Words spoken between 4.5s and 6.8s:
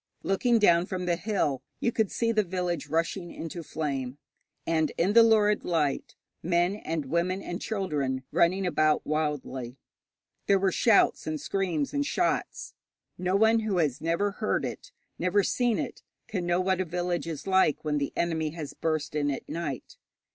and in the lurid light men